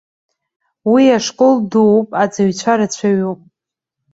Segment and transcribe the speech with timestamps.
[0.91, 3.39] Уа ашкол дууп, аҵаҩцәа рацәаҩуп.